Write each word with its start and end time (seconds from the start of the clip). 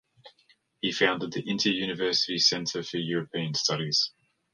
He 0.81 0.93
founded 0.93 1.31
the 1.33 1.47
Inter-University 1.47 2.39
Center 2.39 2.81
for 2.81 2.97
European 2.97 3.53
Studies. 3.53 4.11